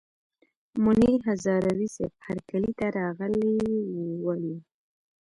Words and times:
منیر 0.83 1.19
هزاروي 1.29 1.87
صیب 1.95 2.13
هرکلي 2.25 2.71
ته 2.79 2.85
راغلي 2.97 3.51
ول. 4.25 4.43